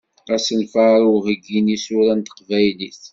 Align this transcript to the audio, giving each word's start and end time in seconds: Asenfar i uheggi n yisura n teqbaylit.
Asenfar 0.35 0.97
i 1.03 1.07
uheggi 1.13 1.59
n 1.61 1.71
yisura 1.71 2.13
n 2.15 2.19
teqbaylit. 2.21 3.01